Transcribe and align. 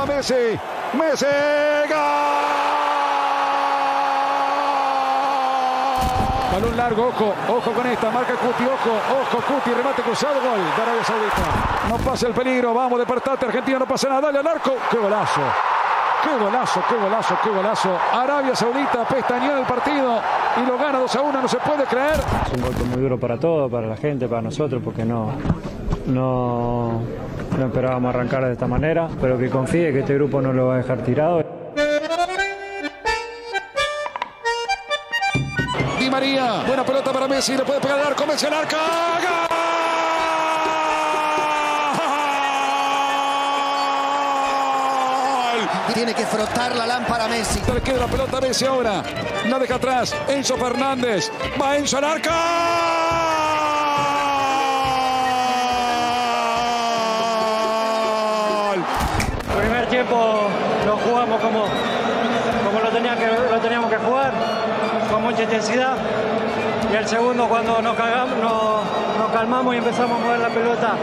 Va 0.00 0.06
Messi. 0.06 0.58
Messi. 0.98 1.26
¡Gol! 1.88 1.96
Balón 6.52 6.76
largo, 6.76 7.08
ojo, 7.08 7.34
ojo 7.48 7.70
con 7.72 7.86
esta, 7.86 8.10
marca 8.10 8.32
Cuti, 8.34 8.64
ojo, 8.64 8.90
ojo, 8.90 9.44
Cuti, 9.46 9.74
remate 9.74 10.00
cruzado, 10.02 10.40
gol 10.40 10.58
de 10.74 10.82
Arabia 10.82 11.04
Saudita. 11.04 11.88
No 11.90 11.96
pasa 11.98 12.28
el 12.28 12.32
peligro, 12.32 12.72
vamos, 12.72 12.98
despertate, 12.98 13.44
Argentina 13.44 13.78
no 13.78 13.86
pasa 13.86 14.08
nada, 14.08 14.22
dale 14.22 14.38
al 14.38 14.46
arco, 14.46 14.74
qué 14.90 14.96
golazo. 14.96 15.42
Qué 16.22 16.44
golazo, 16.44 16.82
qué 16.88 16.96
golazo, 16.96 17.38
qué 17.42 17.50
golazo. 17.50 17.98
Arabia 18.12 18.56
Saudita 18.56 19.04
pestañeó 19.06 19.58
el 19.58 19.66
partido 19.66 20.20
y 20.56 20.66
lo 20.66 20.78
gana 20.78 20.98
2 20.98 21.14
a 21.14 21.20
1, 21.20 21.42
no 21.42 21.48
se 21.48 21.58
puede 21.58 21.84
creer. 21.84 22.20
Es 22.46 22.52
un 22.54 22.62
golpe 22.62 22.84
muy 22.84 23.02
duro 23.02 23.20
para 23.20 23.38
todos, 23.38 23.70
para 23.70 23.86
la 23.86 23.96
gente, 23.96 24.26
para 24.28 24.42
nosotros, 24.42 24.80
porque 24.82 25.04
no, 25.04 25.30
no, 26.10 27.00
no 27.58 27.66
esperábamos 27.66 28.14
arrancar 28.14 28.44
de 28.44 28.52
esta 28.52 28.66
manera, 28.66 29.08
pero 29.20 29.38
que 29.38 29.48
confíe 29.48 29.92
que 29.92 30.00
este 30.00 30.14
grupo 30.14 30.40
no 30.40 30.52
lo 30.52 30.66
va 30.66 30.74
a 30.74 30.76
dejar 30.78 31.02
tirado. 31.02 31.44
Di 35.98 36.10
María, 36.10 36.62
buena 36.66 36.84
pelota 36.84 37.12
para 37.12 37.28
Messi, 37.28 37.56
le 37.56 37.64
puede 37.64 37.80
pegar 37.80 38.00
al 38.00 38.06
arco, 38.08 38.26
Messi 38.26 38.46
al 38.46 38.54
arco. 38.54 38.76
¡Gol! 38.76 39.48
Tiene 45.94 46.14
que 46.14 46.24
frotar 46.24 46.74
la 46.76 46.86
lámpara 46.86 47.28
Messi. 47.28 47.60
Le 47.72 47.80
queda 47.82 47.98
la 47.98 48.06
pelota 48.06 48.38
a 48.38 48.40
Messi 48.40 48.64
ahora. 48.64 49.02
La 49.48 49.58
deja 49.58 49.74
atrás. 49.74 50.14
Enzo 50.28 50.56
Fernández. 50.56 51.30
Va 51.60 51.76
Enzo 51.76 51.98
al 51.98 52.04
arco. 52.04 52.30
¡Gol! 58.70 58.84
El 59.50 59.56
primer 59.60 59.86
tiempo 59.88 60.48
lo 60.86 60.96
jugamos 60.96 61.40
como, 61.40 61.64
que, 63.16 63.26
lo 63.26 63.58
teníamos 63.60 63.90
que 63.90 63.96
jugar, 63.98 64.32
con 65.10 65.22
mucha 65.22 65.42
intensidad. 65.42 65.94
Y 66.92 66.96
el 66.96 67.06
segundo 67.06 67.48
cuando 67.48 67.80
nos, 67.82 67.94
cagamos, 67.96 68.36
nos, 68.38 69.18
nos 69.18 69.30
calmamos 69.32 69.74
y 69.74 69.78
empezamos 69.78 70.20
a 70.20 70.24
mover 70.24 70.38
la 70.40 70.48
pelota 70.48 70.94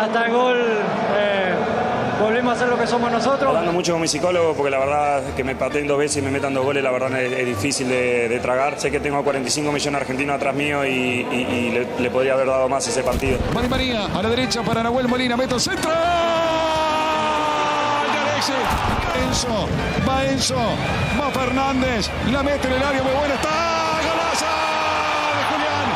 hasta 0.00 0.24
el 0.24 0.32
gol, 0.32 0.56
eh, 1.18 1.52
volvimos 2.22 2.52
a 2.52 2.56
hacer 2.56 2.68
lo 2.68 2.78
que 2.78 2.86
somos 2.86 3.10
nosotros. 3.12 3.46
Hablando 3.48 3.72
mucho 3.72 3.92
con 3.92 4.00
mi 4.00 4.08
psicólogo 4.08 4.54
porque 4.54 4.70
la 4.70 4.78
verdad 4.78 5.22
que 5.36 5.44
me 5.44 5.54
pateen 5.54 5.86
dos 5.86 5.98
veces 5.98 6.16
y 6.18 6.22
me 6.22 6.30
metan 6.30 6.54
dos 6.54 6.64
goles, 6.64 6.82
la 6.82 6.90
verdad 6.90 7.20
es, 7.20 7.30
es 7.32 7.44
difícil 7.46 7.88
de, 7.90 8.28
de 8.30 8.38
tragar. 8.40 8.80
Sé 8.80 8.90
que 8.90 9.00
tengo 9.00 9.18
a 9.18 9.22
45 9.22 9.70
millones 9.70 10.00
argentinos 10.00 10.36
atrás 10.36 10.54
mío 10.54 10.84
y, 10.86 10.90
y- 10.90 11.46
y 11.50 11.70
le, 11.72 11.86
le 11.98 12.10
podría 12.10 12.32
haber 12.32 12.46
dado 12.46 12.68
más 12.70 12.88
ese 12.88 13.02
partido. 13.02 13.36
Mari 13.54 13.68
María 13.68 14.06
a 14.06 14.22
la 14.22 14.30
derecha 14.30 14.62
para 14.62 14.82
Nahuel 14.82 15.08
Molina. 15.08 15.36
Mete 15.36 15.54
el 15.54 15.60
centro. 15.60 15.90
Enzo. 18.48 19.68
Va 20.08 20.24
Enzo. 20.24 20.56
Va 21.20 21.30
Fernández. 21.30 22.10
La 22.32 22.42
mete 22.42 22.66
en 22.66 22.74
el 22.74 22.82
área. 22.82 23.02
Muy 23.02 23.12
buena. 23.12 23.34
Está. 23.34 24.00
Golazo 24.02 24.46
de 25.36 25.44
Julián. 25.50 25.88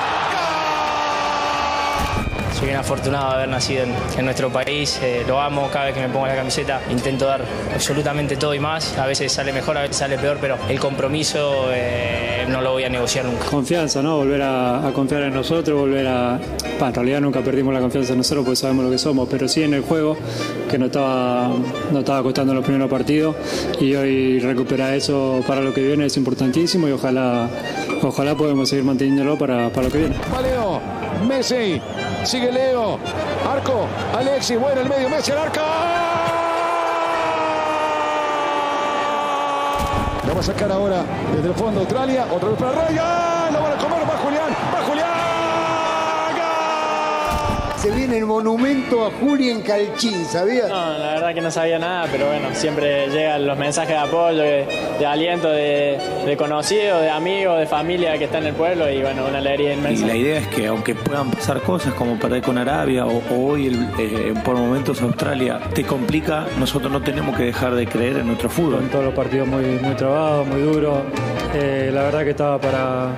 Soy 2.54 2.65
bien 2.65 2.65
afortunado 2.76 3.28
de 3.30 3.34
haber 3.34 3.48
nacido 3.48 3.84
en, 3.84 3.94
en 4.18 4.24
nuestro 4.24 4.50
país, 4.50 4.98
eh, 5.02 5.24
lo 5.26 5.40
amo 5.40 5.68
cada 5.72 5.86
vez 5.86 5.94
que 5.94 6.00
me 6.00 6.08
pongo 6.08 6.26
la 6.26 6.36
camiseta, 6.36 6.80
intento 6.90 7.26
dar 7.26 7.42
absolutamente 7.74 8.36
todo 8.36 8.54
y 8.54 8.60
más, 8.60 8.96
a 8.98 9.06
veces 9.06 9.32
sale 9.32 9.52
mejor, 9.52 9.76
a 9.76 9.82
veces 9.82 9.96
sale 9.96 10.18
peor, 10.18 10.38
pero 10.40 10.56
el 10.68 10.78
compromiso 10.80 11.68
eh, 11.72 12.46
no 12.48 12.60
lo 12.60 12.72
voy 12.72 12.84
a 12.84 12.88
negociar 12.88 13.24
nunca. 13.24 13.46
Confianza, 13.46 14.02
¿no? 14.02 14.18
Volver 14.18 14.42
a, 14.42 14.86
a 14.86 14.92
confiar 14.92 15.22
en 15.22 15.34
nosotros, 15.34 15.78
volver 15.78 16.06
a... 16.06 16.38
Pa, 16.78 16.88
en 16.88 16.94
realidad 16.94 17.20
nunca 17.20 17.40
perdimos 17.40 17.72
la 17.72 17.80
confianza 17.80 18.12
en 18.12 18.18
nosotros 18.18 18.44
porque 18.44 18.56
sabemos 18.56 18.84
lo 18.84 18.90
que 18.90 18.98
somos, 18.98 19.28
pero 19.30 19.48
sí 19.48 19.62
en 19.62 19.74
el 19.74 19.82
juego, 19.82 20.16
que 20.70 20.78
nos 20.78 20.86
estaba, 20.86 21.48
nos 21.90 22.00
estaba 22.00 22.22
costando 22.22 22.52
en 22.52 22.56
los 22.56 22.64
primeros 22.64 22.90
partidos 22.90 23.36
y 23.80 23.94
hoy 23.94 24.38
recuperar 24.40 24.94
eso 24.94 25.42
para 25.46 25.60
lo 25.60 25.72
que 25.72 25.80
viene 25.82 26.06
es 26.06 26.16
importantísimo 26.16 26.88
y 26.88 26.92
ojalá, 26.92 27.48
ojalá 28.02 28.34
podamos 28.34 28.68
seguir 28.68 28.84
manteniéndolo 28.84 29.38
para, 29.38 29.70
para 29.70 29.86
lo 29.86 29.92
que 29.92 29.98
viene. 29.98 30.16
Va 30.34 30.40
Leo. 30.42 31.05
Messi. 31.24 31.80
Sigue 32.24 32.52
Leo. 32.52 32.98
Arco. 33.50 33.86
Alexis. 34.16 34.58
Bueno, 34.58 34.80
el 34.80 34.88
medio. 34.88 35.08
Messi 35.08 35.32
al 35.32 35.38
arco. 35.38 35.60
Lo 40.26 40.34
va 40.34 40.40
a 40.40 40.42
sacar 40.42 40.72
ahora 40.72 41.04
desde 41.34 41.48
el 41.48 41.54
fondo 41.54 41.80
Australia. 41.80 42.26
Otra 42.32 42.48
vez 42.50 42.58
para 42.58 42.72
Raya. 42.72 43.50
Lo 43.52 43.62
van 43.62 43.72
a 43.72 43.76
comer. 43.76 44.02
Va 44.02 44.16
Julián. 44.18 44.56
Va 44.74 44.82
Julián. 44.86 45.25
Viene 47.94 48.18
el 48.18 48.26
monumento 48.26 49.06
a 49.06 49.10
Julián 49.10 49.62
Calchín, 49.62 50.24
¿sabías? 50.26 50.68
No, 50.68 50.98
la 50.98 51.14
verdad 51.14 51.34
que 51.34 51.40
no 51.40 51.50
sabía 51.50 51.78
nada, 51.78 52.06
pero 52.12 52.26
bueno, 52.26 52.48
siempre 52.52 53.08
llegan 53.08 53.46
los 53.46 53.56
mensajes 53.58 53.90
de 53.90 53.96
apoyo, 53.96 54.38
de, 54.42 54.66
de 54.98 55.06
aliento 55.06 55.48
de, 55.48 55.98
de 56.26 56.36
conocidos, 56.36 57.00
de 57.00 57.08
amigos, 57.10 57.58
de 57.58 57.66
familia 57.66 58.18
que 58.18 58.24
está 58.24 58.38
en 58.38 58.46
el 58.48 58.54
pueblo 58.54 58.90
y 58.90 59.00
bueno, 59.02 59.24
una 59.26 59.38
alegría 59.38 59.70
Y 59.72 59.76
inmensa. 59.78 60.06
la 60.06 60.14
idea 60.14 60.38
es 60.38 60.46
que 60.48 60.66
aunque 60.66 60.94
puedan 60.94 61.30
pasar 61.30 61.60
cosas 61.62 61.94
como 61.94 62.18
perder 62.18 62.42
con 62.42 62.58
Arabia 62.58 63.06
o, 63.06 63.22
o 63.30 63.46
hoy 63.52 63.68
el- 63.68 63.88
eh, 63.98 64.34
por 64.44 64.56
momentos 64.56 65.00
Australia 65.00 65.58
te 65.74 65.84
complica, 65.84 66.46
nosotros 66.58 66.92
no 66.92 67.00
tenemos 67.02 67.36
que 67.36 67.44
dejar 67.44 67.74
de 67.74 67.86
creer 67.86 68.18
en 68.18 68.26
nuestro 68.26 68.48
En 68.48 68.54
fútbol. 68.54 68.88
todos 68.90 69.04
los 69.06 69.14
partidos 69.14 69.48
muy, 69.48 69.64
muy 69.64 69.94
trabados, 69.94 70.46
muy 70.46 70.60
duros. 70.60 70.98
Eh, 71.54 71.90
la 71.92 72.02
verdad 72.02 72.24
que 72.24 72.30
estaba 72.30 72.60
para, 72.60 73.08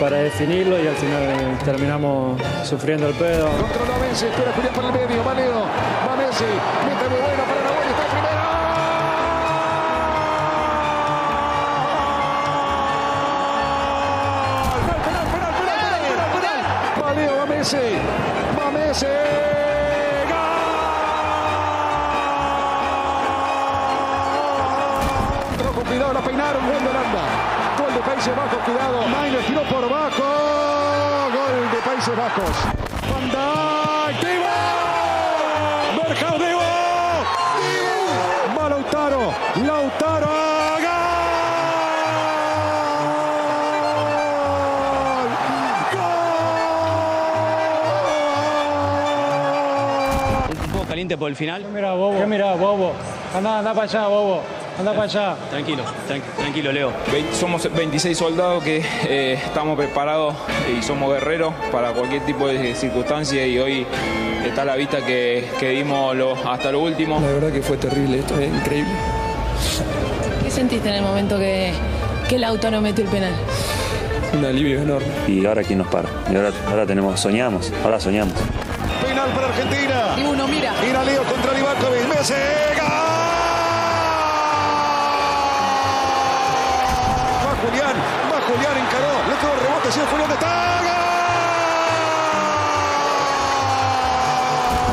para 0.00 0.18
definirlo 0.18 0.82
y 0.82 0.86
al 0.86 0.96
final 0.96 1.22
eh, 1.22 1.56
terminamos 1.64 2.40
sufriendo 2.64 3.08
el 3.08 3.14
pedo. 3.14 3.48
Controló 3.48 3.94
a 3.94 3.98
Messi. 3.98 4.26
Espera 4.26 4.52
Julián 4.52 4.74
por 4.74 4.84
el 4.84 4.92
medio. 4.92 5.24
Va 5.24 5.34
Leo. 5.34 5.64
Va 6.08 6.16
Messi. 6.16 6.44
Mete 6.44 7.08
muy 7.08 7.20
buena 7.20 7.44
para 7.44 7.62
Nahuel. 7.62 7.88
Está 7.88 8.04
primero. 8.12 8.36
Messi. 17.46 17.76
Va 18.58 18.70
Messi. 18.70 19.06
¡Gol! 25.56 25.84
Cuidado, 25.86 26.12
la 26.12 26.20
peinaron. 26.20 26.66
De 26.66 26.88
Holanda. 26.88 27.45
Países 28.06 28.36
Bajos. 28.36 28.58
Cuidado. 28.64 29.02
Mainer 29.08 29.42
tiró 29.44 29.62
por 29.64 29.82
abajo. 29.82 30.22
Gol 31.34 31.70
de 31.72 31.78
Países 31.84 32.16
Bajos. 32.16 32.56
Van 33.10 33.26
Dijk. 33.34 34.20
Divo. 34.22 34.54
Bergkamp. 35.96 36.38
Divo. 36.38 36.70
Va 38.56 38.68
Lautaro. 38.68 39.24
Lautaro. 39.66 40.36
¡Gol! 45.92 46.00
un 50.64 50.70
poco 50.72 50.84
caliente 50.86 51.18
por 51.18 51.28
el 51.28 51.34
final. 51.36 51.64
Mira, 51.72 51.92
bobo. 51.94 52.18
¿Qué 52.20 52.26
mira, 52.26 52.54
bobo? 52.54 52.92
Anda, 53.34 53.58
anda 53.58 53.74
para 53.74 53.82
allá, 53.82 54.06
bobo. 54.06 54.42
Anda 54.78 54.92
para 54.92 55.04
allá. 55.04 55.36
Tranquilo, 55.50 55.82
tranqui- 56.08 56.36
tranquilo, 56.36 56.72
Leo. 56.72 56.92
Somos 57.32 57.72
26 57.72 58.16
soldados 58.16 58.62
que 58.62 58.84
eh, 59.08 59.34
estamos 59.44 59.76
preparados 59.76 60.34
y 60.78 60.82
somos 60.82 61.12
guerreros 61.14 61.54
para 61.72 61.92
cualquier 61.92 62.24
tipo 62.26 62.46
de 62.46 62.74
circunstancia 62.74 63.46
y 63.46 63.58
hoy 63.58 63.86
está 64.46 64.64
la 64.64 64.76
vista 64.76 64.98
que, 65.04 65.48
que 65.58 65.70
dimos 65.70 66.14
lo- 66.14 66.36
hasta 66.50 66.70
lo 66.72 66.80
último. 66.80 67.20
La 67.20 67.28
verdad 67.32 67.52
que 67.52 67.62
fue 67.62 67.78
terrible 67.78 68.18
esto, 68.18 68.38
es 68.38 68.48
increíble. 68.52 68.92
¿Qué 70.44 70.50
sentiste 70.50 70.88
en 70.90 70.96
el 70.96 71.02
momento 71.02 71.38
que, 71.38 71.72
que 72.28 72.38
Lautaro 72.38 72.80
metió 72.82 73.02
el 73.04 73.10
penal? 73.10 73.32
Un 74.34 74.44
alivio 74.44 74.82
enorme. 74.82 75.06
Y 75.26 75.46
ahora 75.46 75.62
quién 75.62 75.78
nos 75.78 75.88
para. 75.88 76.08
Y 76.30 76.36
ahora, 76.36 76.50
ahora 76.68 76.84
tenemos, 76.86 77.18
soñamos, 77.18 77.72
ahora 77.82 77.98
soñamos. 77.98 78.34
Penal 79.02 79.30
para 79.30 79.46
Argentina. 79.48 80.14
Y 80.18 80.22
uno, 80.24 80.46
mira. 80.48 80.74
Mira 80.84 81.02
Leo 81.04 81.22
contra 81.22 81.52
Livakovic. 81.54 82.08
Messi. 82.08 82.34
¡Gol! 82.76 82.86
Va 87.44 87.52
Julián. 87.62 87.96
Va 88.30 88.38
Julián. 88.46 88.76
Encaró. 88.76 89.12
Le 89.28 89.34
Sigue 89.90 90.06
Julián. 90.06 90.30
Está. 90.30 90.80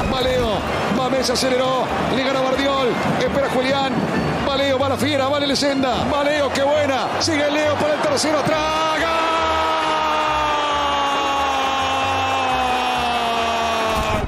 ¡Gol! 0.03 0.13
Va 0.13 0.21
Leo. 0.21 0.57
Va 0.99 1.09
Messi. 1.09 1.31
Aceleró. 1.31 1.85
Le 2.15 2.23
gana 2.23 2.41
Bardiol. 2.41 2.89
Espera 3.19 3.49
Julián. 3.49 3.93
Va 4.47 4.57
Leo. 4.57 4.77
Va 4.77 4.89
la 4.89 4.97
fiera. 4.97 5.27
Va 5.29 5.39
Lesenda. 5.39 6.05
Va 6.13 6.23
Leo. 6.23 6.51
Qué 6.53 6.63
buena. 6.63 7.07
Sigue 7.19 7.49
Leo 7.49 7.75
para 7.75 7.95
el 7.95 8.01
tercero. 8.01 8.39
¡Gol! 8.39 8.73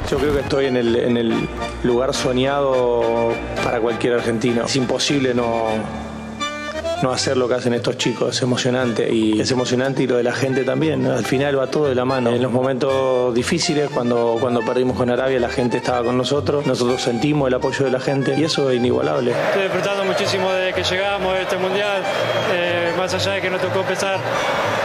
Yo 0.09 0.17
creo 0.19 0.33
que 0.33 0.41
estoy 0.41 0.65
en 0.67 0.77
el, 0.77 0.95
en 0.95 1.17
el 1.17 1.49
lugar 1.83 2.13
soñado 2.13 3.33
para 3.63 3.79
cualquier 3.79 4.13
argentino. 4.13 4.65
Es 4.65 4.75
imposible 4.75 5.33
no, 5.33 5.69
no 7.05 7.11
hacer 7.11 7.37
lo 7.37 7.47
que 7.47 7.53
hacen 7.53 7.73
estos 7.75 7.99
chicos. 7.99 8.35
Es 8.35 8.41
emocionante 8.41 9.13
y 9.13 9.39
es 9.39 9.51
emocionante 9.51 10.01
y 10.01 10.07
lo 10.07 10.17
de 10.17 10.23
la 10.23 10.33
gente 10.33 10.63
también. 10.63 11.05
Al 11.05 11.23
final 11.23 11.59
va 11.59 11.67
todo 11.67 11.87
de 11.87 11.93
la 11.93 12.03
mano. 12.03 12.31
En 12.31 12.41
los 12.41 12.51
momentos 12.51 13.31
difíciles, 13.35 13.91
cuando, 13.93 14.37
cuando 14.41 14.61
perdimos 14.61 14.97
con 14.97 15.11
Arabia, 15.11 15.39
la 15.39 15.49
gente 15.49 15.77
estaba 15.77 16.03
con 16.03 16.17
nosotros. 16.17 16.65
Nosotros 16.65 16.99
sentimos 17.03 17.47
el 17.47 17.53
apoyo 17.53 17.85
de 17.85 17.91
la 17.91 17.99
gente 17.99 18.33
y 18.35 18.43
eso 18.43 18.71
es 18.71 18.77
inigualable. 18.77 19.33
Estoy 19.49 19.63
disfrutando 19.63 20.03
muchísimo 20.03 20.51
desde 20.51 20.73
que 20.73 20.83
llegamos 20.83 21.31
a 21.35 21.41
este 21.41 21.57
mundial. 21.57 22.01
Eh, 22.51 22.64
más 23.05 23.13
allá 23.13 23.33
de 23.33 23.41
que 23.41 23.51
nos 23.51 23.61
tocó 23.61 23.81
empezar 23.81 24.17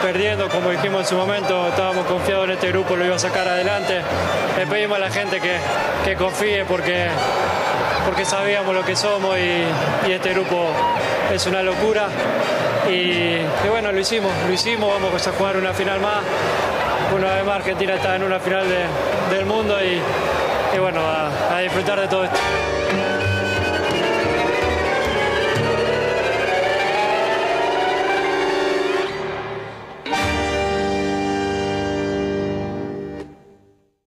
perdiendo, 0.02 0.46
como 0.50 0.68
dijimos 0.68 1.00
en 1.00 1.06
su 1.06 1.14
momento, 1.16 1.68
estábamos 1.68 2.04
confiados 2.04 2.44
en 2.44 2.50
este 2.50 2.68
grupo, 2.68 2.94
lo 2.94 3.06
iba 3.06 3.16
a 3.16 3.18
sacar 3.18 3.48
adelante. 3.48 4.02
Le 4.58 4.66
pedimos 4.66 4.98
a 4.98 5.00
la 5.00 5.10
gente 5.10 5.40
que, 5.40 5.56
que 6.04 6.16
confíe 6.16 6.66
porque, 6.66 7.06
porque 8.04 8.26
sabíamos 8.26 8.74
lo 8.74 8.84
que 8.84 8.94
somos 8.94 9.38
y, 9.38 10.12
este 10.12 10.34
grupo 10.34 10.66
es 11.32 11.46
una 11.46 11.62
locura. 11.62 12.08
Y, 12.90 12.92
y 12.92 13.68
bueno, 13.70 13.90
lo 13.90 13.98
hicimos, 13.98 14.30
lo 14.46 14.52
hicimos, 14.52 14.92
vamos 15.00 15.26
a 15.26 15.32
jugar 15.32 15.56
una 15.56 15.72
final 15.72 15.98
más. 16.00 16.18
Una 17.16 17.36
vez 17.36 17.44
más 17.46 17.56
Argentina 17.56 17.94
está 17.94 18.16
en 18.16 18.22
una 18.24 18.38
final 18.38 18.66
de- 18.68 19.34
del 19.34 19.46
mundo 19.46 19.78
y, 19.82 19.98
y 20.76 20.78
bueno, 20.78 21.00
a- 21.00 21.56
a 21.56 21.60
disfrutar 21.60 21.98
de 21.98 22.06
todo 22.08 22.24
esto. 22.24 22.36